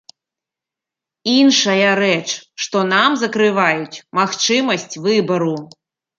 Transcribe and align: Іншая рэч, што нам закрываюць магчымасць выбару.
Іншая 1.33 1.89
рэч, 1.99 2.25
што 2.65 2.77
нам 2.93 3.11
закрываюць 3.25 4.01
магчымасць 4.23 4.91
выбару. 5.07 5.55